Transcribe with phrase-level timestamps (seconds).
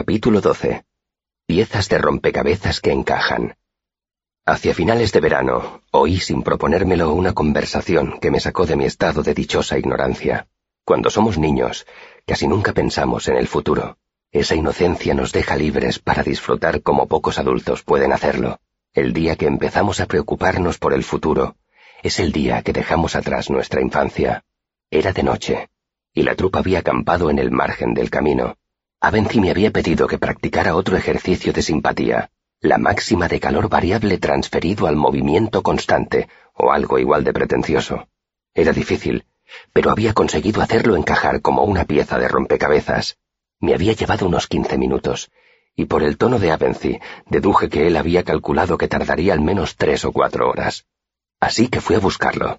[0.00, 0.84] Capítulo 12.
[1.44, 3.56] Piezas de rompecabezas que encajan.
[4.46, 9.24] Hacia finales de verano, oí sin proponérmelo una conversación que me sacó de mi estado
[9.24, 10.46] de dichosa ignorancia.
[10.84, 11.84] Cuando somos niños,
[12.24, 13.98] casi nunca pensamos en el futuro.
[14.30, 18.60] Esa inocencia nos deja libres para disfrutar como pocos adultos pueden hacerlo.
[18.94, 21.56] El día que empezamos a preocuparnos por el futuro,
[22.04, 24.44] es el día que dejamos atrás nuestra infancia.
[24.92, 25.70] Era de noche,
[26.14, 28.56] y la trupa había acampado en el margen del camino
[29.00, 34.18] Avency me había pedido que practicara otro ejercicio de simpatía, la máxima de calor variable
[34.18, 38.08] transferido al movimiento constante, o algo igual de pretencioso.
[38.54, 39.24] Era difícil,
[39.72, 43.18] pero había conseguido hacerlo encajar como una pieza de rompecabezas.
[43.60, 45.30] Me había llevado unos quince minutos,
[45.76, 49.76] y por el tono de Avency deduje que él había calculado que tardaría al menos
[49.76, 50.86] tres o cuatro horas.
[51.38, 52.58] Así que fui a buscarlo,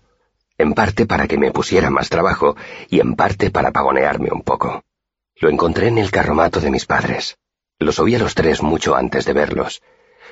[0.57, 2.55] en parte para que me pusiera más trabajo
[2.89, 4.85] y en parte para pagonearme un poco.
[5.39, 7.37] Lo encontré en el carromato de mis padres.
[7.79, 9.81] Los oí a los tres mucho antes de verlos.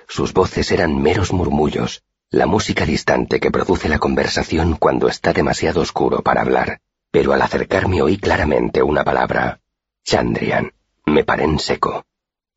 [0.09, 5.79] Sus voces eran meros murmullos, la música distante que produce la conversación cuando está demasiado
[5.79, 6.81] oscuro para hablar.
[7.09, 9.61] Pero al acercarme oí claramente una palabra.
[10.03, 10.73] Chandrian.
[11.05, 12.05] Me paré en seco.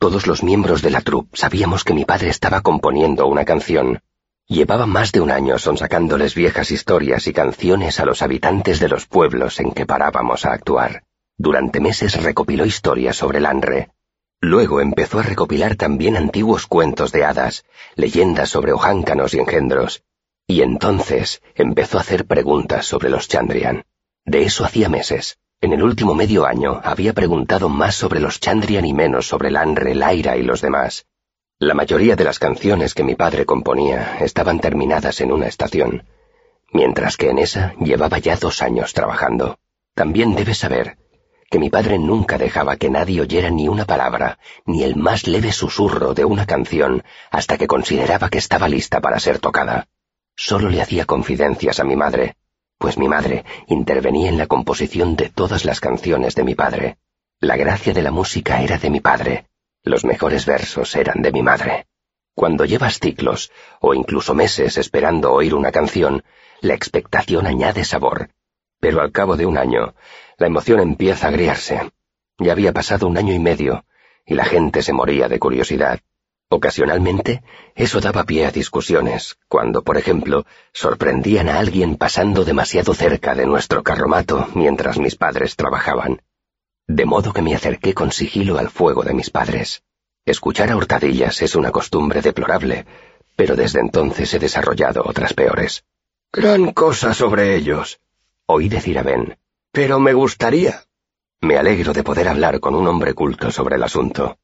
[0.00, 4.02] Todos los miembros de la troupe sabíamos que mi padre estaba componiendo una canción.
[4.48, 9.06] Llevaba más de un año sonsacándoles viejas historias y canciones a los habitantes de los
[9.06, 11.04] pueblos en que parábamos a actuar.
[11.42, 13.88] Durante meses recopiló historias sobre Lanre.
[14.42, 17.64] Luego empezó a recopilar también antiguos cuentos de hadas,
[17.97, 20.02] leyendas sobre ojáncanos y engendros.
[20.47, 23.86] Y entonces empezó a hacer preguntas sobre los Chandrian.
[24.27, 25.38] De eso hacía meses.
[25.62, 29.94] En el último medio año había preguntado más sobre los Chandrian y menos sobre Lanre,
[29.94, 31.06] Laira y los demás.
[31.58, 36.04] La mayoría de las canciones que mi padre componía estaban terminadas en una estación,
[36.70, 39.58] mientras que en esa llevaba ya dos años trabajando.
[39.94, 40.98] También debes saber
[41.50, 45.50] que mi padre nunca dejaba que nadie oyera ni una palabra, ni el más leve
[45.50, 49.88] susurro de una canción, hasta que consideraba que estaba lista para ser tocada.
[50.36, 52.36] Solo le hacía confidencias a mi madre,
[52.78, 56.98] pues mi madre intervenía en la composición de todas las canciones de mi padre.
[57.41, 59.46] La gracia de la música era de mi padre,
[59.82, 61.86] los mejores versos eran de mi madre.
[62.32, 66.22] Cuando llevas ciclos, o incluso meses esperando oír una canción,
[66.60, 68.30] la expectación añade sabor,
[68.80, 69.94] pero al cabo de un año,
[70.38, 71.92] la emoción empieza a agriarse.
[72.38, 73.84] Ya había pasado un año y medio,
[74.26, 76.00] y la gente se moría de curiosidad.
[76.48, 77.44] Ocasionalmente,
[77.76, 83.46] eso daba pie a discusiones, cuando, por ejemplo, sorprendían a alguien pasando demasiado cerca de
[83.46, 86.22] nuestro carromato mientras mis padres trabajaban.
[86.88, 89.84] De modo que me acerqué con sigilo al fuego de mis padres.
[90.24, 92.84] Escuchar a hurtadillas es una costumbre deplorable,
[93.36, 95.84] pero desde entonces he desarrollado otras peores.
[96.32, 98.00] Gran cosa sobre ellos,
[98.53, 99.38] Oí decir a Ben.
[99.71, 100.83] Pero me gustaría.
[101.41, 104.38] Me alegro de poder hablar con un hombre culto sobre el asunto.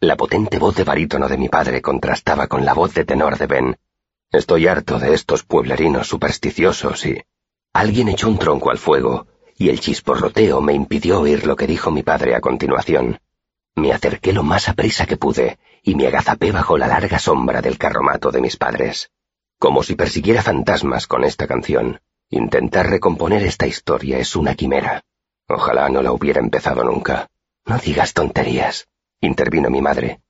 [0.00, 3.46] La potente voz de barítono de mi padre contrastaba con la voz de tenor de
[3.46, 3.76] Ben.
[4.32, 7.22] Estoy harto de estos pueblerinos supersticiosos y...
[7.72, 11.92] Alguien echó un tronco al fuego, y el chisporroteo me impidió oír lo que dijo
[11.92, 13.20] mi padre a continuación.
[13.76, 17.78] Me acerqué lo más aprisa que pude, y me agazapé bajo la larga sombra del
[17.78, 19.12] carromato de mis padres.
[19.60, 22.00] Como si persiguiera fantasmas con esta canción.
[22.34, 25.02] Intentar recomponer esta historia es una quimera.
[25.48, 27.28] Ojalá no la hubiera empezado nunca.
[27.66, 28.88] No digas tonterías,
[29.20, 30.22] intervino mi madre.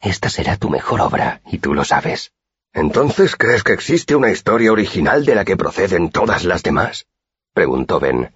[0.00, 2.32] Esta será tu mejor obra, y tú lo sabes.
[2.72, 7.06] ¿Entonces crees que existe una historia original de la que proceden todas las demás?
[7.54, 8.34] preguntó Ben.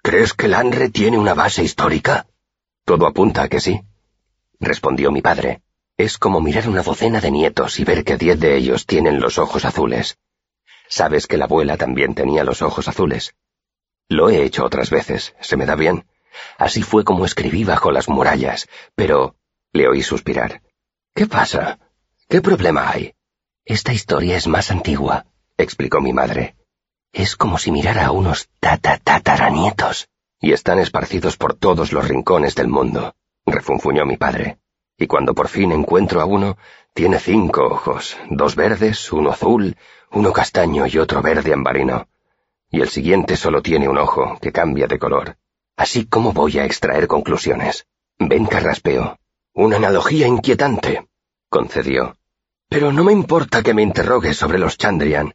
[0.00, 2.28] ¿Crees que Lanre tiene una base histórica?
[2.84, 3.82] Todo apunta a que sí,
[4.60, 5.62] respondió mi padre.
[5.96, 9.38] Es como mirar una docena de nietos y ver que diez de ellos tienen los
[9.38, 10.18] ojos azules.
[10.88, 13.34] Sabes que la abuela también tenía los ojos azules.
[14.08, 16.06] Lo he hecho otras veces, se me da bien.
[16.58, 19.36] Así fue como escribí bajo las murallas, pero...
[19.72, 20.62] le oí suspirar.
[21.14, 21.78] ¿Qué pasa?
[22.28, 23.14] ¿Qué problema hay?
[23.64, 26.56] Esta historia es más antigua, explicó mi madre.
[27.12, 30.08] Es como si mirara a unos tataranietos.
[30.40, 33.14] Y están esparcidos por todos los rincones del mundo,
[33.46, 34.58] refunfuñó mi padre.
[34.98, 36.58] Y cuando por fin encuentro a uno,
[36.92, 39.76] tiene cinco ojos, dos verdes, uno azul,
[40.14, 42.06] uno castaño y otro verde ambarino.
[42.70, 45.36] Y el siguiente solo tiene un ojo, que cambia de color.
[45.76, 47.86] Así como voy a extraer conclusiones.
[48.18, 49.18] Ven, carraspeo.
[49.52, 51.08] Una analogía inquietante,
[51.48, 52.16] concedió.
[52.68, 55.34] Pero no me importa que me interrogues sobre los Chandrian.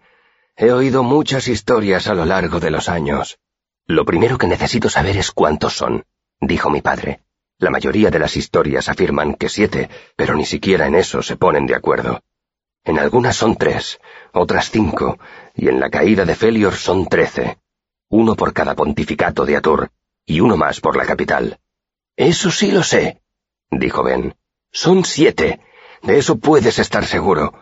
[0.55, 3.39] He oído muchas historias a lo largo de los años.
[3.85, 6.05] Lo primero que necesito saber es cuántos son,
[6.39, 7.21] dijo mi padre.
[7.57, 11.65] La mayoría de las historias afirman que siete, pero ni siquiera en eso se ponen
[11.65, 12.21] de acuerdo.
[12.89, 13.99] En algunas son tres,
[14.31, 15.19] otras cinco,
[15.53, 17.59] y en la caída de Felior son trece.
[18.09, 19.91] Uno por cada pontificato de Atur,
[20.25, 21.59] y uno más por la capital.
[22.15, 23.21] Eso sí lo sé,
[23.69, 24.33] dijo Ben.
[24.71, 25.59] Son siete.
[26.01, 27.53] De eso puedes estar seguro.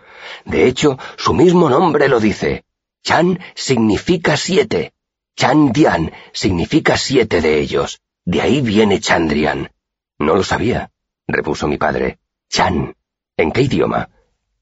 [0.46, 2.64] De hecho, su mismo nombre lo dice.
[3.04, 4.94] Chan significa siete.
[5.36, 8.00] Chandian significa siete de ellos.
[8.24, 9.72] De ahí viene Chandrian.
[10.20, 10.90] No lo sabía,
[11.28, 12.18] repuso mi padre.
[12.48, 12.96] Chan.
[13.36, 14.08] ¿En qué idioma?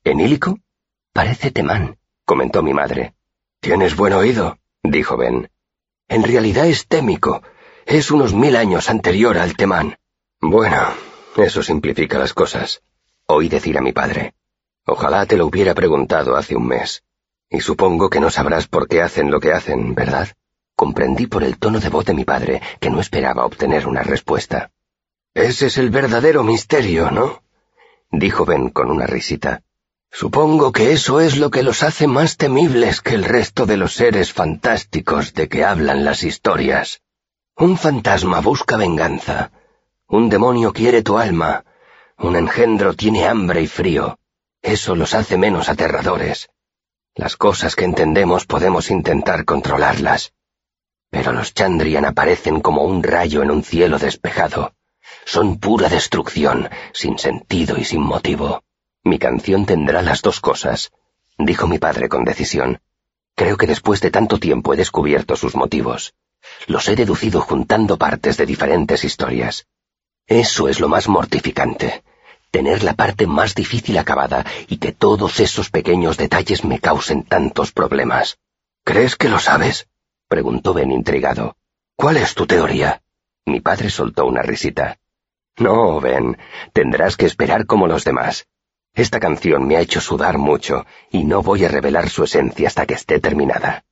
[0.05, 0.59] ¿En ílico?
[1.13, 3.15] Parece temán, comentó mi madre.
[3.59, 5.49] Tienes buen oído, dijo Ben.
[6.07, 7.41] En realidad es témico.
[7.87, 9.97] Es unos mil años anterior al temán.
[10.39, 10.93] Bueno,
[11.37, 12.83] eso simplifica las cosas.
[13.25, 14.35] Oí decir a mi padre.
[14.85, 17.03] Ojalá te lo hubiera preguntado hace un mes.
[17.49, 20.27] Y supongo que no sabrás por qué hacen lo que hacen, ¿verdad?
[20.75, 24.69] Comprendí por el tono de voz de mi padre que no esperaba obtener una respuesta.
[25.33, 27.41] Ese es el verdadero misterio, ¿no?
[28.11, 29.63] dijo Ben con una risita.
[30.17, 33.95] Supongo que eso es lo que los hace más temibles que el resto de los
[33.95, 37.01] seres fantásticos de que hablan las historias.
[37.57, 39.51] Un fantasma busca venganza.
[40.07, 41.65] Un demonio quiere tu alma.
[42.17, 44.17] Un engendro tiene hambre y frío.
[44.61, 46.47] Eso los hace menos aterradores.
[47.13, 50.31] Las cosas que entendemos podemos intentar controlarlas.
[51.09, 54.75] Pero los Chandrian aparecen como un rayo en un cielo despejado.
[55.25, 58.64] Son pura destrucción, sin sentido y sin motivo.
[59.05, 60.91] Mi canción tendrá las dos cosas,
[61.37, 62.81] dijo mi padre con decisión.
[63.35, 66.15] Creo que después de tanto tiempo he descubierto sus motivos.
[66.65, 69.67] Los he deducido juntando partes de diferentes historias.
[70.25, 72.03] Eso es lo más mortificante,
[72.49, 77.71] tener la parte más difícil acabada y que todos esos pequeños detalles me causen tantos
[77.71, 78.39] problemas.
[78.83, 79.87] ¿Crees que lo sabes?
[80.27, 81.57] preguntó Ben intrigado.
[81.95, 83.03] ¿Cuál es tu teoría?
[83.45, 84.97] Mi padre soltó una risita.
[85.57, 86.39] No, Ben,
[86.73, 88.47] tendrás que esperar como los demás.
[88.95, 92.85] Esta canción me ha hecho sudar mucho y no voy a revelar su esencia hasta
[92.85, 93.83] que esté terminada.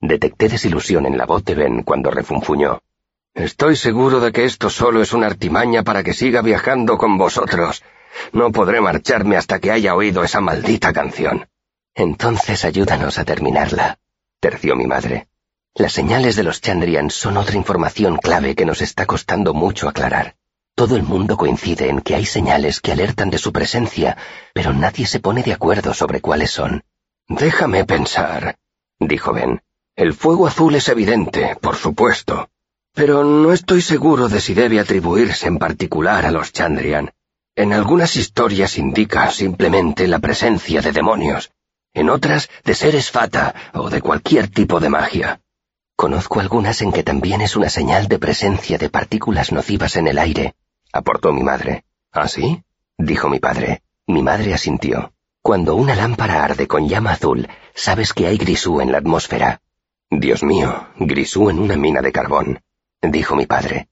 [0.00, 2.80] Detecté desilusión en la voz de Ben cuando refunfuñó.
[3.34, 7.84] Estoy seguro de que esto solo es una artimaña para que siga viajando con vosotros.
[8.32, 11.46] No podré marcharme hasta que haya oído esa maldita canción.
[11.94, 13.98] Entonces ayúdanos a terminarla,
[14.40, 15.28] terció mi madre.
[15.74, 20.34] Las señales de los Chandrian son otra información clave que nos está costando mucho aclarar.
[20.78, 24.16] Todo el mundo coincide en que hay señales que alertan de su presencia,
[24.54, 26.84] pero nadie se pone de acuerdo sobre cuáles son.
[27.26, 28.54] Déjame pensar,
[29.00, 29.60] dijo Ben.
[29.96, 32.48] El fuego azul es evidente, por supuesto,
[32.94, 37.10] pero no estoy seguro de si debe atribuirse en particular a los Chandrian.
[37.56, 41.50] En algunas historias indica simplemente la presencia de demonios,
[41.92, 45.40] en otras de seres fata o de cualquier tipo de magia.
[45.96, 50.20] Conozco algunas en que también es una señal de presencia de partículas nocivas en el
[50.20, 50.54] aire,
[50.92, 51.84] aportó mi madre.
[52.12, 52.62] ¿Ah, sí?
[52.96, 53.82] dijo mi padre.
[54.06, 55.12] Mi madre asintió.
[55.42, 59.60] Cuando una lámpara arde con llama azul, sabes que hay grisú en la atmósfera.
[60.10, 62.62] Dios mío, grisú en una mina de carbón,
[63.02, 63.88] dijo mi padre.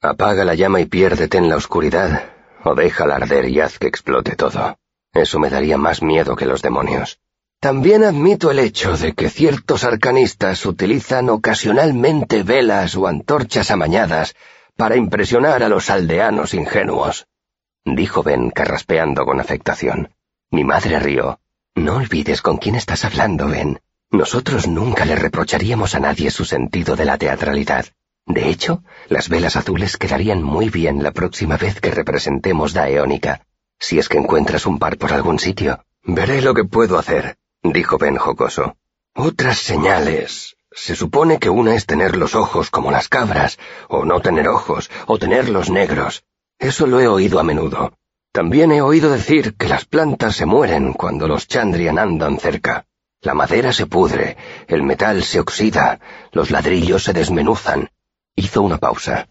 [0.00, 2.30] Apaga la llama y piérdete en la oscuridad,
[2.64, 4.78] o déjala arder y haz que explote todo.
[5.12, 7.20] Eso me daría más miedo que los demonios.
[7.60, 14.34] También admito el hecho de que ciertos arcanistas utilizan ocasionalmente velas o antorchas amañadas
[14.80, 17.26] para impresionar a los aldeanos ingenuos,
[17.84, 20.14] dijo Ben carraspeando con afectación.
[20.50, 21.38] Mi madre rió.
[21.74, 23.78] No olvides con quién estás hablando, Ben.
[24.10, 27.84] Nosotros nunca le reprocharíamos a nadie su sentido de la teatralidad.
[28.24, 33.42] De hecho, las velas azules quedarían muy bien la próxima vez que representemos la eónica,
[33.78, 35.84] si es que encuentras un par por algún sitio.
[36.04, 38.78] Veré lo que puedo hacer, dijo Ben jocoso.
[39.14, 43.58] Otras señales, se supone que una es tener los ojos como las cabras,
[43.88, 46.24] o no tener ojos, o tenerlos negros.
[46.58, 47.94] Eso lo he oído a menudo.
[48.32, 52.86] También he oído decir que las plantas se mueren cuando los Chandrian andan cerca.
[53.20, 54.36] La madera se pudre,
[54.68, 56.00] el metal se oxida,
[56.32, 57.90] los ladrillos se desmenuzan.
[58.36, 59.28] Hizo una pausa.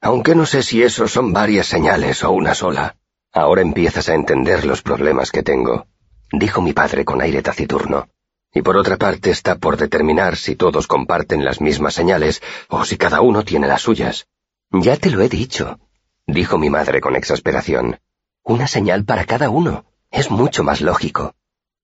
[0.00, 2.96] Aunque no sé si eso son varias señales o una sola.
[3.32, 5.86] Ahora empiezas a entender los problemas que tengo,
[6.30, 8.08] dijo mi padre con aire taciturno
[8.54, 12.96] y por otra parte está por determinar si todos comparten las mismas señales o si
[12.96, 14.26] cada uno tiene las suyas.
[14.70, 15.78] Ya te lo he dicho,
[16.26, 18.00] dijo mi madre con exasperación.
[18.42, 19.84] Una señal para cada uno.
[20.10, 21.34] Es mucho más lógico.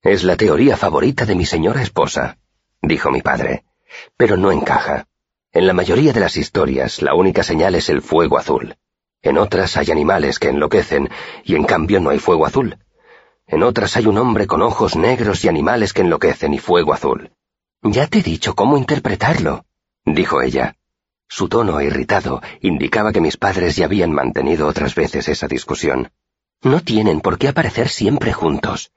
[0.03, 2.39] Es la teoría favorita de mi señora esposa,
[2.83, 3.65] dijo mi padre,
[4.17, 5.07] pero no encaja.
[5.53, 8.77] En la mayoría de las historias la única señal es el fuego azul.
[9.23, 11.09] En otras hay animales que enloquecen
[11.43, 12.77] y en cambio no hay fuego azul.
[13.49, 17.31] En otras hay un hombre con ojos negros y animales que enloquecen y fuego azul.
[17.83, 19.65] Ya te he dicho cómo interpretarlo,
[20.05, 20.77] dijo ella.
[21.27, 26.13] Su tono irritado indicaba que mis padres ya habían mantenido otras veces esa discusión.
[26.63, 28.91] No tienen por qué aparecer siempre juntos.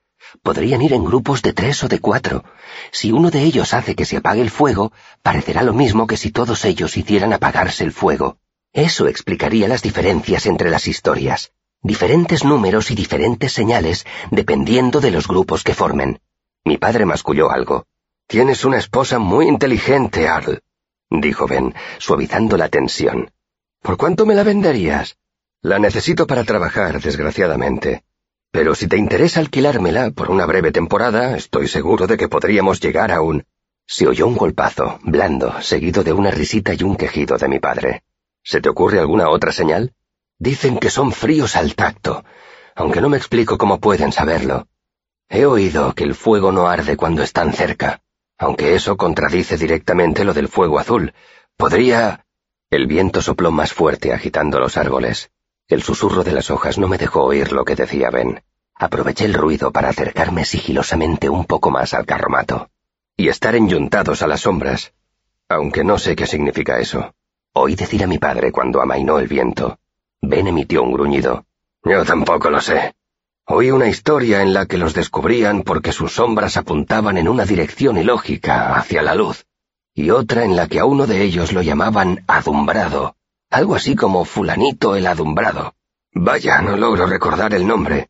[0.43, 2.43] Podrían ir en grupos de tres o de cuatro.
[2.91, 4.91] Si uno de ellos hace que se apague el fuego,
[5.21, 8.37] parecerá lo mismo que si todos ellos hicieran apagarse el fuego.
[8.73, 11.53] Eso explicaría las diferencias entre las historias.
[11.83, 16.19] Diferentes números y diferentes señales dependiendo de los grupos que formen.
[16.63, 17.85] Mi padre masculló algo.
[18.27, 20.61] Tienes una esposa muy inteligente, Arl,
[21.09, 23.31] dijo Ben, suavizando la tensión.
[23.81, 25.17] ¿Por cuánto me la venderías?
[25.61, 28.03] La necesito para trabajar, desgraciadamente.
[28.51, 33.11] Pero si te interesa alquilármela por una breve temporada, estoy seguro de que podríamos llegar
[33.11, 33.45] a un...
[33.85, 38.03] Se oyó un golpazo, blando, seguido de una risita y un quejido de mi padre.
[38.43, 39.93] ¿Se te ocurre alguna otra señal?
[40.41, 42.25] Dicen que son fríos al tacto,
[42.73, 44.65] aunque no me explico cómo pueden saberlo.
[45.29, 48.01] He oído que el fuego no arde cuando están cerca,
[48.39, 51.13] aunque eso contradice directamente lo del fuego azul.
[51.55, 52.25] Podría...
[52.71, 55.29] El viento sopló más fuerte agitando los árboles.
[55.67, 58.41] El susurro de las hojas no me dejó oír lo que decía Ben.
[58.73, 62.71] Aproveché el ruido para acercarme sigilosamente un poco más al carromato.
[63.15, 64.91] Y estar enyuntados a las sombras,
[65.47, 67.13] aunque no sé qué significa eso.
[67.53, 69.77] Oí decir a mi padre cuando amainó el viento.
[70.21, 71.45] Ben emitió un gruñido.
[71.83, 72.93] Yo tampoco lo sé.
[73.45, 77.97] Oí una historia en la que los descubrían porque sus sombras apuntaban en una dirección
[77.97, 79.45] ilógica hacia la luz,
[79.93, 83.15] y otra en la que a uno de ellos lo llamaban adumbrado,
[83.49, 85.73] algo así como fulanito el adumbrado.
[86.13, 88.09] Vaya, no logro recordar el nombre.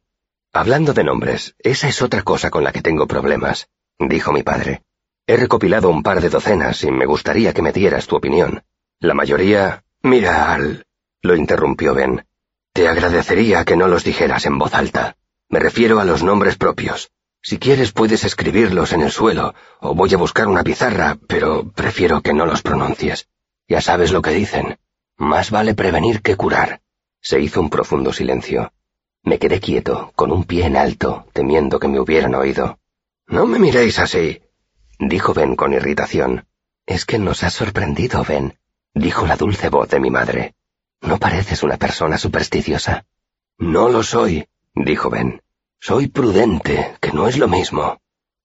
[0.54, 4.82] Hablando de nombres, esa es otra cosa con la que tengo problemas, dijo mi padre.
[5.26, 8.64] He recopilado un par de docenas y me gustaría que me dieras tu opinión.
[9.00, 9.84] La mayoría...
[10.04, 10.86] Mira, Al...
[11.22, 12.26] lo interrumpió Ben.
[12.74, 15.18] Te agradecería que no los dijeras en voz alta.
[15.50, 17.12] Me refiero a los nombres propios.
[17.42, 22.22] Si quieres puedes escribirlos en el suelo, o voy a buscar una pizarra, pero prefiero
[22.22, 23.28] que no los pronuncies.
[23.68, 24.78] Ya sabes lo que dicen.
[25.18, 26.82] Más vale prevenir que curar.
[27.22, 28.74] Se hizo un profundo silencio.
[29.24, 32.80] Me quedé quieto, con un pie en alto, temiendo que me hubieran oído.
[33.28, 34.42] No me miréis así,
[35.00, 36.48] dijo Ben con irritación.
[36.86, 38.58] Es que nos has sorprendido, Ben,
[38.94, 40.56] dijo la dulce voz de mi madre.
[41.02, 43.06] ¿No pareces una persona supersticiosa?
[43.58, 45.42] No lo soy, dijo Ben.
[45.80, 48.00] Soy prudente, que no es lo mismo.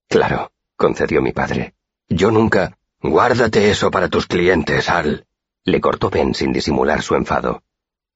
[0.09, 1.73] Claro, concedió mi padre.
[2.09, 2.77] Yo nunca...
[2.99, 5.27] Guárdate eso para tus clientes, Al.
[5.63, 7.61] Le cortó Ben sin disimular su enfado.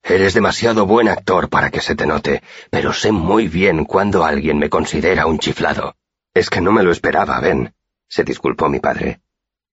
[0.04, 4.58] Eres demasiado buen actor para que se te note, pero sé muy bien cuando alguien
[4.58, 5.96] me considera un chiflado.
[6.34, 7.76] Es que no me lo esperaba, Ben,
[8.08, 9.22] se disculpó mi padre.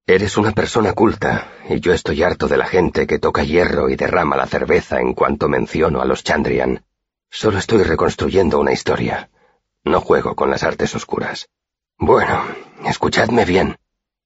[0.09, 3.97] Eres una persona culta, y yo estoy harto de la gente que toca hierro y
[3.97, 6.83] derrama la cerveza en cuanto menciono a los Chandrian.
[7.31, 9.29] Solo estoy reconstruyendo una historia.
[9.85, 11.51] No juego con las artes oscuras.
[11.99, 12.43] Bueno,
[12.87, 13.77] escuchadme bien.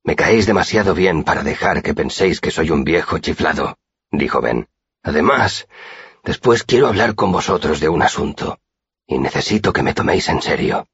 [0.05, 3.77] Me caéis demasiado bien para dejar que penséis que soy un viejo chiflado,
[4.12, 4.69] dijo Ben.
[5.03, 5.67] Además,
[6.23, 8.61] después quiero hablar con vosotros de un asunto,
[9.05, 10.87] y necesito que me toméis en serio.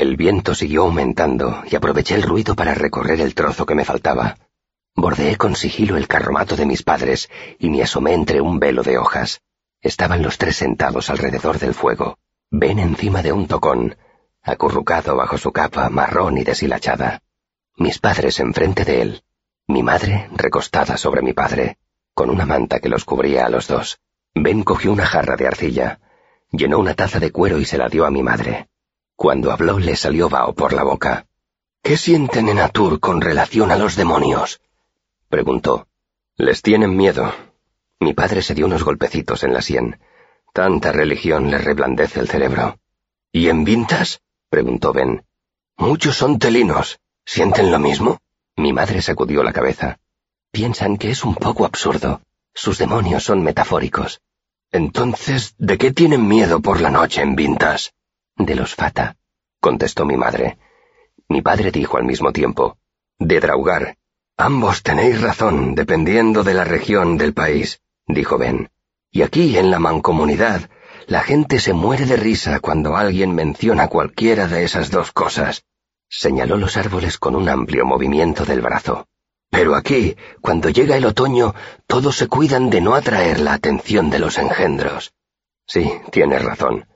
[0.00, 4.38] El viento siguió aumentando y aproveché el ruido para recorrer el trozo que me faltaba.
[4.96, 7.28] Bordeé con sigilo el carromato de mis padres
[7.58, 9.42] y me asomé entre un velo de hojas.
[9.82, 12.16] Estaban los tres sentados alrededor del fuego,
[12.50, 13.94] Ben encima de un tocón,
[14.42, 17.20] acurrucado bajo su capa marrón y deshilachada.
[17.76, 19.22] Mis padres enfrente de él,
[19.66, 21.76] mi madre recostada sobre mi padre,
[22.14, 24.00] con una manta que los cubría a los dos.
[24.34, 26.00] Ben cogió una jarra de arcilla,
[26.52, 28.70] llenó una taza de cuero y se la dio a mi madre.
[29.22, 31.26] Cuando habló le salió vaho por la boca.
[31.82, 34.62] ¿Qué sienten en Atur con relación a los demonios?
[35.28, 35.88] preguntó.
[36.36, 37.30] Les tienen miedo,
[37.98, 40.00] mi padre se dio unos golpecitos en la sien.
[40.54, 42.78] Tanta religión le reblandece el cerebro.
[43.30, 44.22] ¿Y en Vintas?
[44.48, 45.22] preguntó Ben.
[45.76, 46.98] Muchos son telinos.
[47.26, 48.22] ¿Sienten lo mismo?
[48.56, 49.98] Mi madre sacudió la cabeza.
[50.50, 52.22] Piensan que es un poco absurdo.
[52.54, 54.22] Sus demonios son metafóricos.
[54.72, 57.92] Entonces, ¿de qué tienen miedo por la noche en Vintas?
[58.44, 59.16] De los Fata,
[59.60, 60.58] contestó mi madre.
[61.28, 62.78] Mi padre dijo al mismo tiempo.
[63.18, 63.96] De Draugar.
[64.36, 67.80] Ambos tenéis razón, dependiendo de la región del país
[68.14, 68.70] dijo Ben.
[69.10, 70.70] Y aquí, en la mancomunidad,
[71.06, 75.64] la gente se muere de risa cuando alguien menciona cualquiera de esas dos cosas.
[76.08, 79.06] Señaló los árboles con un amplio movimiento del brazo.
[79.50, 81.54] Pero aquí, cuando llega el otoño,
[81.86, 85.12] todos se cuidan de no atraer la atención de los engendros.
[85.66, 86.86] Sí, tienes razón,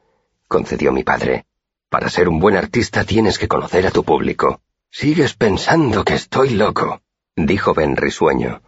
[0.49, 1.47] concedió mi padre.
[1.89, 4.61] Para ser un buen artista tienes que conocer a tu público.
[4.91, 7.03] Sigues pensando que estoy loco,
[7.37, 8.63] dijo Ben risueño.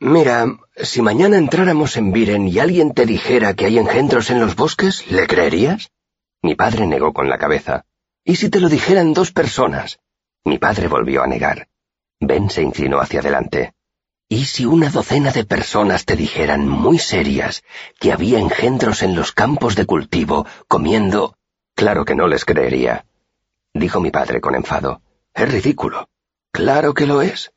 [0.00, 0.46] Mira,
[0.76, 5.10] si mañana entráramos en Viren y alguien te dijera que hay engendros en los bosques,
[5.10, 5.90] ¿le creerías?
[6.42, 7.84] Mi padre negó con la cabeza.
[8.24, 10.00] ¿Y si te lo dijeran dos personas?
[10.44, 11.68] Mi padre volvió a negar.
[12.18, 13.74] Ben se inclinó hacia adelante.
[14.30, 17.62] ¿Y si una docena de personas te dijeran muy serias
[17.98, 21.36] que había engendros en los campos de cultivo comiendo...
[21.74, 23.04] Claro que no les creería,
[23.74, 25.02] dijo mi padre con enfado.
[25.34, 26.08] Es ridículo.
[26.52, 27.52] Claro que lo es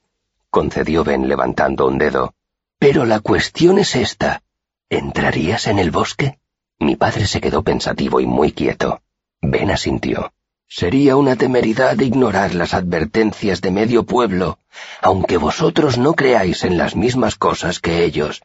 [0.53, 2.35] concedió Ben levantando un dedo.
[2.77, 4.43] Pero la cuestión es esta.
[4.87, 6.37] ¿Entrarías en el bosque?
[6.77, 9.01] Mi padre se quedó pensativo y muy quieto.
[9.41, 10.31] Ben asintió.
[10.75, 14.57] Sería una temeridad ignorar las advertencias de medio pueblo,
[15.03, 18.41] aunque vosotros no creáis en las mismas cosas que ellos.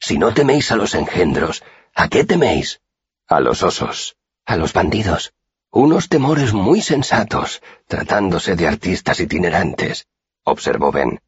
[0.00, 1.62] Si no teméis a los engendros,
[1.94, 2.80] ¿a qué teméis?
[3.28, 5.32] A los osos, a los bandidos.
[5.70, 10.08] Unos temores muy sensatos, tratándose de artistas itinerantes,
[10.42, 11.20] observó Ben.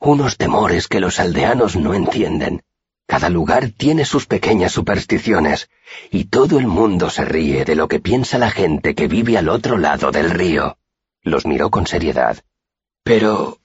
[0.00, 2.64] Unos temores que los aldeanos no entienden.
[3.06, 5.68] Cada lugar tiene sus pequeñas supersticiones,
[6.10, 9.50] y todo el mundo se ríe de lo que piensa la gente que vive al
[9.50, 10.78] otro lado del río.
[11.22, 12.38] Los miró con seriedad.
[13.02, 13.58] Pero,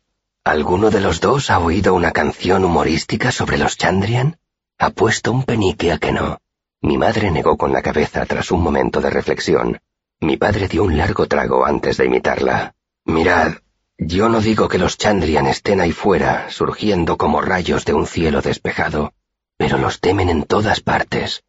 [0.43, 4.38] ¿alguno de los dos ha oído una canción humorística sobre los Chandrian?
[4.77, 6.39] Ha puesto un penique a que no.
[6.81, 9.79] Mi madre negó con la cabeza tras un momento de reflexión.
[10.19, 12.75] Mi padre dio un largo trago antes de imitarla.
[13.05, 13.53] Mirad,
[13.98, 18.41] yo no digo que los Chandrian estén ahí fuera, surgiendo como rayos de un cielo
[18.41, 19.13] despejado
[19.60, 21.44] pero los temen en todas partes.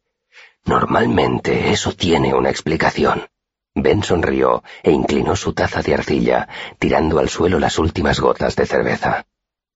[0.65, 3.29] Normalmente eso tiene una explicación.
[3.73, 8.65] Ben sonrió e inclinó su taza de arcilla, tirando al suelo las últimas gotas de
[8.65, 9.25] cerveza.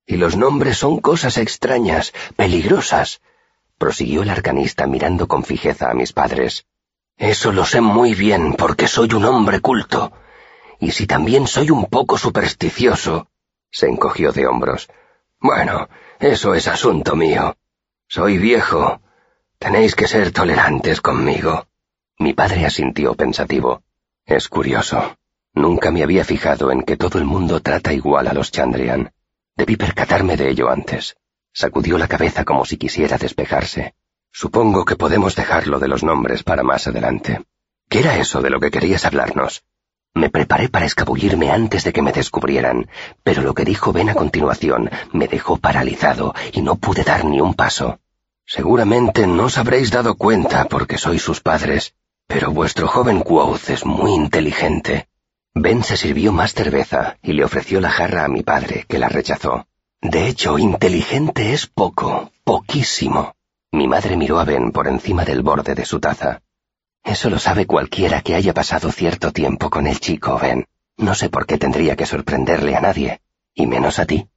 [0.06, 3.22] Y los nombres son cosas extrañas, peligrosas,
[3.77, 6.65] prosiguió el arcanista mirando con fijeza a mis padres.
[7.15, 10.12] Eso lo sé muy bien porque soy un hombre culto.
[10.82, 13.30] Y si también soy un poco supersticioso,
[13.72, 14.89] se encogió de hombros.
[15.39, 15.88] Bueno,
[16.20, 17.56] eso es asunto mío.
[18.07, 19.01] Soy viejo.
[19.57, 21.67] Tenéis que ser tolerantes conmigo.
[22.19, 23.83] Mi padre asintió pensativo.
[24.25, 25.17] Es curioso.
[25.53, 29.12] Nunca me había fijado en que todo el mundo trata igual a los Chandrian.
[29.55, 31.15] Debí percatarme de ello antes.
[31.53, 33.95] Sacudió la cabeza como si quisiera despejarse.
[34.31, 37.43] Supongo que podemos dejarlo de los nombres para más adelante.
[37.89, 39.63] ¿Qué era eso de lo que querías hablarnos?
[40.15, 42.88] Me preparé para escabullirme antes de que me descubrieran,
[43.22, 47.41] pero lo que dijo Ben a continuación me dejó paralizado y no pude dar ni
[47.41, 48.00] un paso.
[48.45, 51.95] Seguramente no os habréis dado cuenta porque sois sus padres,
[52.27, 55.10] pero vuestro joven Quoth es muy inteligente.
[55.53, 59.09] Ben se sirvió más cerveza y le ofreció la jarra a mi padre, que la
[59.09, 59.68] rechazó.
[60.01, 63.35] De hecho, inteligente es poco, poquísimo.
[63.72, 66.42] Mi madre miró a Ben por encima del borde de su taza.
[67.05, 70.65] Eso lo sabe cualquiera que haya pasado cierto tiempo con el chico, Ben.
[70.98, 73.22] No sé por qué tendría que sorprenderle a nadie,
[73.53, 74.27] y menos a ti.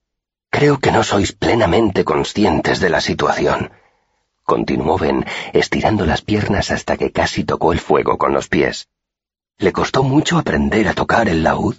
[0.50, 3.70] Creo que no sois plenamente conscientes de la situación.
[4.44, 8.88] Continuó Ben, estirando las piernas hasta que casi tocó el fuego con los pies.
[9.56, 11.76] ¿Le costó mucho aprender a tocar el laúd?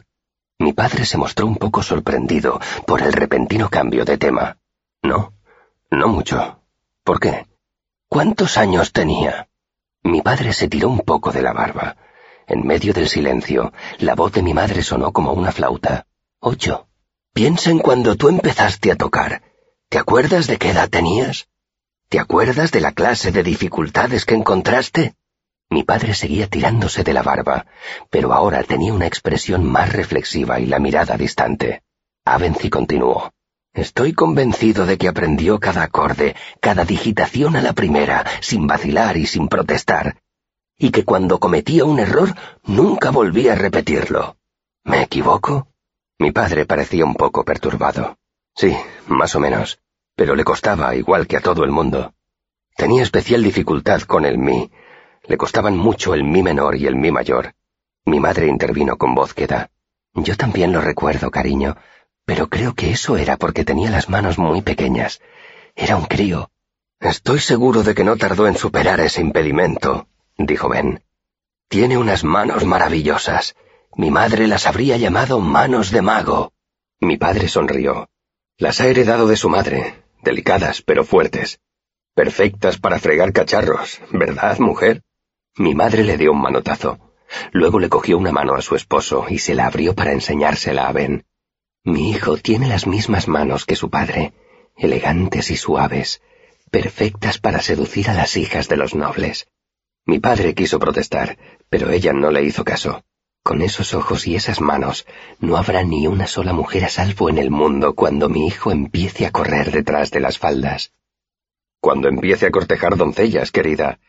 [0.57, 4.57] Mi padre se mostró un poco sorprendido por el repentino cambio de tema.
[5.03, 5.33] No,
[5.91, 6.63] no mucho.
[7.03, 7.45] ¿Por qué?
[8.07, 9.48] ¿Cuántos años tenía?
[10.03, 11.97] Mi padre se tiró un poco de la barba.
[12.47, 16.05] En medio del silencio, la voz de mi madre sonó como una flauta.
[16.39, 16.87] Ocho.
[17.33, 19.43] Piensa en cuando tú empezaste a tocar.
[19.89, 21.47] ¿Te acuerdas de qué edad tenías?
[22.09, 25.15] ¿Te acuerdas de la clase de dificultades que encontraste?
[25.69, 27.67] Mi padre seguía tirándose de la barba,
[28.09, 31.83] pero ahora tenía una expresión más reflexiva y la mirada distante.
[32.25, 33.31] Avency continuó.
[33.79, 39.25] Estoy convencido de que aprendió cada acorde, cada digitación a la primera, sin vacilar y
[39.25, 40.17] sin protestar,
[40.77, 44.35] y que cuando cometía un error nunca volvía a repetirlo.
[44.83, 45.69] ¿Me equivoco?
[46.17, 48.17] Mi padre parecía un poco perturbado.
[48.53, 48.75] Sí,
[49.07, 49.79] más o menos,
[50.13, 52.13] pero le costaba igual que a todo el mundo.
[52.75, 54.69] Tenía especial dificultad con el mi.
[55.23, 57.53] Le costaban mucho el mi menor y el mi mayor.
[58.03, 59.71] Mi madre intervino con voz queda.
[60.15, 61.77] Yo también lo recuerdo, cariño,
[62.29, 65.19] pero creo que eso era porque tenía las manos muy pequeñas.
[65.75, 66.51] Era un crío.
[66.99, 71.01] Estoy seguro de que no tardó en superar ese impedimento, dijo Ben.
[71.69, 73.55] Tiene unas manos maravillosas.
[73.95, 76.53] Mi madre las habría llamado manos de mago.
[76.99, 78.09] Mi padre sonrió.
[78.59, 81.59] Las ha heredado de su madre, delicadas pero fuertes.
[82.13, 85.01] Perfectas para fregar cacharros, ¿verdad, mujer?
[85.55, 86.99] Mi madre le dio un manotazo.
[87.53, 90.91] Luego le cogió una mano a su esposo y se la abrió para enseñársela a
[90.91, 91.25] Ben.
[91.83, 94.33] Mi hijo tiene las mismas manos que su padre,
[94.75, 96.21] elegantes y suaves,
[96.71, 99.47] perfectas para seducir a las hijas de los nobles.
[100.05, 101.37] Mi padre quiso protestar,
[101.69, 103.03] pero ella no le hizo caso.
[103.43, 105.05] Con esos ojos y esas manos,
[105.39, 109.25] no habrá ni una sola mujer a salvo en el mundo cuando mi hijo empiece
[109.25, 110.91] a correr detrás de las faldas.
[111.79, 113.99] Cuando empiece a cortejar doncellas, querida,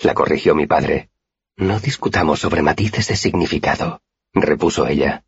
[0.00, 1.10] la corrigió mi padre.
[1.56, 4.00] No discutamos sobre matices de significado,
[4.32, 5.24] repuso ella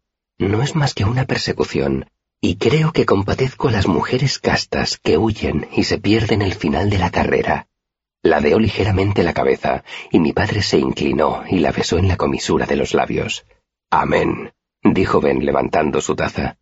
[0.49, 2.07] no es más que una persecución,
[2.41, 6.89] y creo que compadezco a las mujeres castas que huyen y se pierden el final
[6.89, 7.69] de la carrera.
[8.23, 12.67] Ladeó ligeramente la cabeza, y mi padre se inclinó y la besó en la comisura
[12.67, 13.45] de los labios.
[13.91, 16.57] Amén, dijo Ben levantando su taza.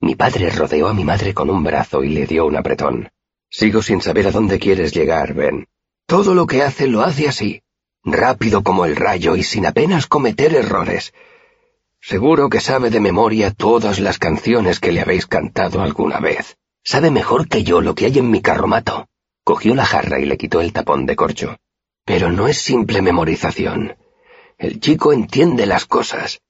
[0.00, 3.10] Mi padre rodeó a mi madre con un brazo y le dio un apretón.
[3.48, 5.66] Sigo sin saber a dónde quieres llegar, Ben.
[6.06, 7.62] Todo lo que hace lo hace así.
[8.02, 11.12] rápido como el rayo y sin apenas cometer errores.
[12.00, 16.56] Seguro que sabe de memoria todas las canciones que le habéis cantado alguna vez.
[16.82, 19.08] Sabe mejor que yo lo que hay en mi carromato.
[19.44, 21.56] Cogió la jarra y le quitó el tapón de corcho.
[22.04, 23.96] Pero no es simple memorización.
[24.58, 26.40] El chico entiende las cosas.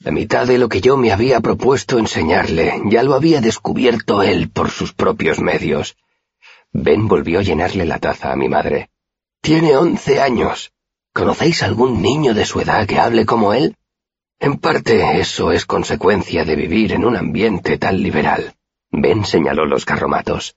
[0.00, 4.50] La mitad de lo que yo me había propuesto enseñarle ya lo había descubierto él
[4.50, 5.96] por sus propios medios.
[6.72, 8.90] Ben volvió a llenarle la taza a mi madre.
[9.40, 10.72] Tiene once años.
[11.12, 13.74] ¿Conocéis algún niño de su edad que hable como él?
[14.40, 18.54] En parte eso es consecuencia de vivir en un ambiente tan liberal.
[18.90, 20.56] Ben señaló los carromatos.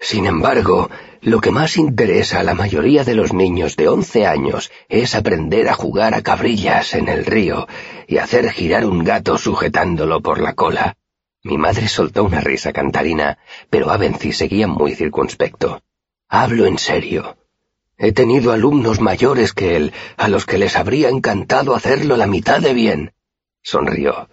[0.00, 0.88] Sin embargo,
[1.20, 5.68] lo que más interesa a la mayoría de los niños de once años es aprender
[5.68, 7.68] a jugar a cabrillas en el río
[8.06, 10.96] y hacer girar un gato sujetándolo por la cola.
[11.42, 13.38] Mi madre soltó una risa cantarina,
[13.68, 15.82] pero Avency seguía muy circunspecto.
[16.28, 17.36] Hablo en serio.
[17.98, 22.60] He tenido alumnos mayores que él, a los que les habría encantado hacerlo la mitad
[22.60, 23.12] de bien.
[23.70, 24.28] Sonrió.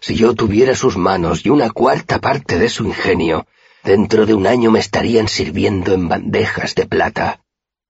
[0.00, 3.46] Si yo tuviera sus manos y una cuarta parte de su ingenio,
[3.84, 7.40] Dentro de un año me estarían sirviendo en bandejas de plata.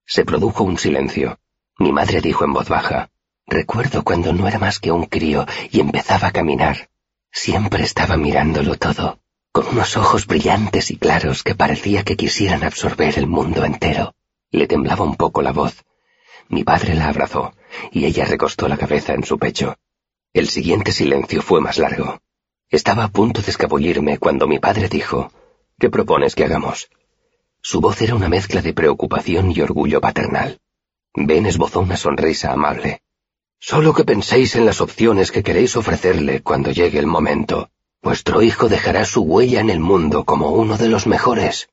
[0.05, 1.39] Se produjo un silencio.
[1.77, 3.09] Mi madre dijo en voz baja,
[3.47, 6.89] Recuerdo cuando no era más que un crío y empezaba a caminar.
[7.31, 9.19] Siempre estaba mirándolo todo,
[9.51, 14.15] con unos ojos brillantes y claros que parecía que quisieran absorber el mundo entero.
[14.51, 15.83] Le temblaba un poco la voz.
[16.47, 17.53] Mi padre la abrazó,
[17.91, 19.75] y ella recostó la cabeza en su pecho.
[20.31, 22.19] El siguiente silencio fue más largo.
[22.69, 25.31] Estaba a punto de escabullirme cuando mi padre dijo,
[25.79, 26.89] ¿Qué propones que hagamos?
[27.61, 30.59] Su voz era una mezcla de preocupación y orgullo paternal.
[31.15, 33.01] Ben esbozó una sonrisa amable.
[33.59, 37.71] Solo que penséis en las opciones que queréis ofrecerle cuando llegue el momento.
[38.03, 41.69] Vuestro hijo dejará su huella en el mundo como uno de los mejores.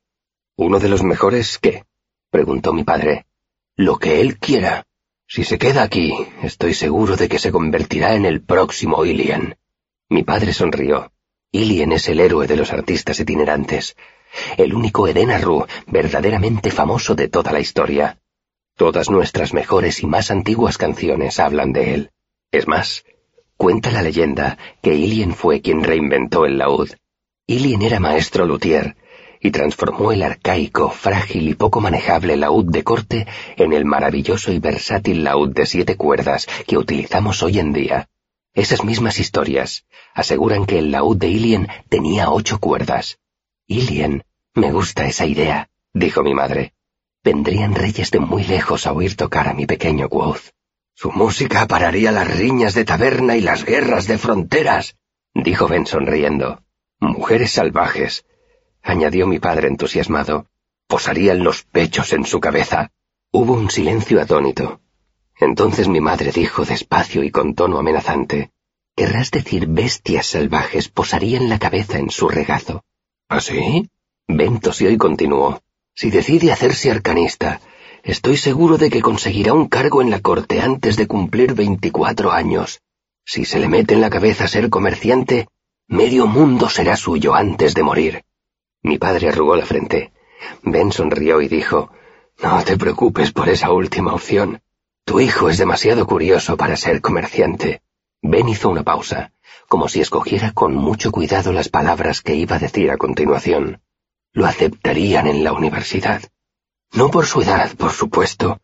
[0.55, 1.85] ¿Uno de los mejores qué?
[2.31, 3.27] preguntó mi padre.
[3.75, 4.86] Lo que él quiera.
[5.27, 9.57] Si se queda aquí, estoy seguro de que se convertirá en el próximo Ilian.
[10.09, 11.11] Mi padre sonrió.
[11.51, 13.97] Ilien es el héroe de los artistas itinerantes,
[14.57, 18.19] el único Eden Arru verdaderamente famoso de toda la historia.
[18.75, 22.11] Todas nuestras mejores y más antiguas canciones hablan de él.
[22.51, 23.03] Es más,
[23.57, 26.91] cuenta la leyenda que Ilien fue quien reinventó el laúd.
[27.47, 28.95] Ilien era maestro luthier
[29.47, 34.59] y transformó el arcaico, frágil y poco manejable laúd de corte en el maravilloso y
[34.59, 38.09] versátil laúd de siete cuerdas que utilizamos hoy en día.
[38.53, 43.19] Esas mismas historias aseguran que el laúd de Ilien tenía ocho cuerdas.
[43.67, 46.73] Ilien, me gusta esa idea, dijo mi madre.
[47.23, 50.51] Vendrían reyes de muy lejos a oír tocar a mi pequeño Quoth.
[50.93, 54.97] Su música pararía las riñas de taberna y las guerras de fronteras,
[55.33, 56.63] dijo Ben sonriendo.
[56.99, 58.25] Mujeres salvajes,
[58.87, 60.47] añadió mi padre entusiasmado,
[60.87, 62.91] posarían los pechos en su cabeza.
[63.31, 64.79] Hubo un silencio atónito.
[65.39, 68.51] Entonces mi madre dijo despacio y con tono amenazante,
[68.97, 72.83] Querrás decir bestias salvajes posarían la cabeza en su regazo.
[73.29, 73.91] ¿Ah, sí?
[74.27, 75.61] Ben tosió y continuó.
[75.93, 77.61] Si decide hacerse arcanista,
[78.03, 82.81] estoy seguro de que conseguirá un cargo en la corte antes de cumplir veinticuatro años.
[83.23, 85.47] Si se le mete en la cabeza ser comerciante,
[85.87, 88.23] medio mundo será suyo antes de morir.
[88.83, 90.11] Mi padre arrugó la frente.
[90.63, 91.91] Ben sonrió y dijo,
[92.39, 94.61] No te preocupes por esa última opción.
[95.05, 97.81] Tu hijo es demasiado curioso para ser comerciante.
[98.21, 99.31] Ben hizo una pausa,
[99.67, 103.81] como si escogiera con mucho cuidado las palabras que iba a decir a continuación.
[104.33, 106.21] Lo aceptarían en la universidad.
[106.93, 108.59] No por su edad, por supuesto.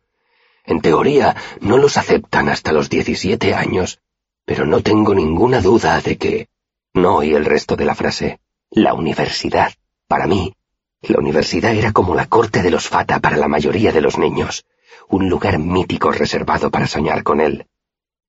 [0.66, 4.00] En teoría, no los aceptan hasta los diecisiete años,
[4.46, 6.48] pero no tengo ninguna duda de que...
[6.94, 8.40] No oí el resto de la frase.
[8.70, 9.74] La universidad.
[10.14, 10.54] Para mí,
[11.02, 14.64] la universidad era como la corte de los Fata para la mayoría de los niños
[15.10, 17.66] un lugar mítico reservado para soñar con él.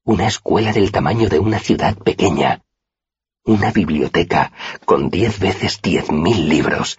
[0.02, 2.62] Una escuela del tamaño de una ciudad pequeña.
[3.44, 4.50] Una biblioteca
[4.86, 6.98] con diez veces diez mil libros.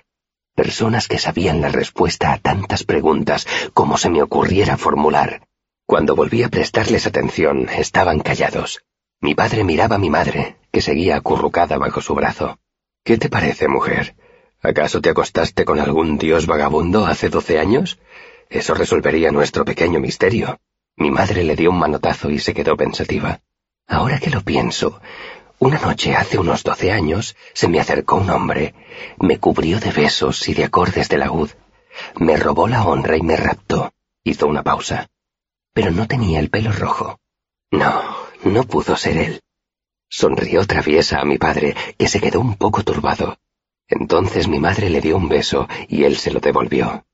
[0.53, 5.47] Personas que sabían la respuesta a tantas preguntas como se me ocurriera formular.
[5.87, 8.83] Cuando volví a prestarles atención, estaban callados.
[9.19, 12.59] Mi padre miraba a mi madre, que seguía acurrucada bajo su brazo.
[13.03, 14.15] ¿Qué te parece, mujer?
[14.65, 17.99] ¿Acaso te acostaste con algún dios vagabundo hace doce años?
[18.49, 20.59] Eso resolvería nuestro pequeño misterio.
[20.97, 23.41] Mi madre le dio un manotazo y se quedó pensativa.
[23.87, 24.99] Ahora que lo pienso,
[25.59, 28.73] una noche hace unos doce años se me acercó un hombre,
[29.19, 31.51] me cubrió de besos y de acordes de laúd,
[32.15, 33.93] me robó la honra y me raptó.
[34.23, 35.07] Hizo una pausa.
[35.73, 37.19] Pero no tenía el pelo rojo.
[37.69, 38.01] No,
[38.43, 39.41] no pudo ser él.
[40.09, 43.37] Sonrió traviesa a mi padre, que se quedó un poco turbado.
[43.87, 47.05] Entonces mi madre le dio un beso y él se lo devolvió.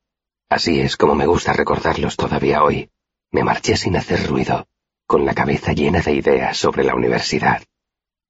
[0.49, 2.89] Así es como me gusta recordarlos todavía hoy.
[3.31, 4.67] Me marché sin hacer ruido,
[5.05, 7.61] con la cabeza llena de ideas sobre la universidad.